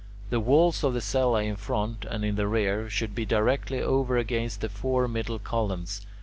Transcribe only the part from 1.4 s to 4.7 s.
in front and in the rear should be directly over against the